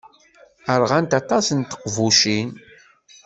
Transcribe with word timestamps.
Ṛɣant 0.81 1.11
aṭas 1.19 1.45
n 1.57 1.59
teqbucin. 1.61 2.49